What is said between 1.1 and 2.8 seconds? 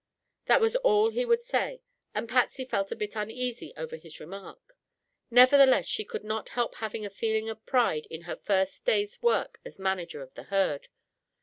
he would say and Patsy